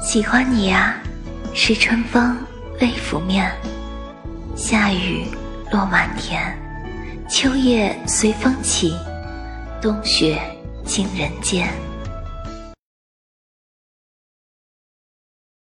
[0.00, 0.98] 喜欢你呀
[1.52, 2.34] 是春风
[2.80, 3.52] 微拂面
[4.56, 5.26] 夏雨
[5.70, 6.40] 落满田
[7.28, 8.96] 秋叶随风起
[9.80, 10.40] 冬雪
[10.86, 11.89] 惊人间。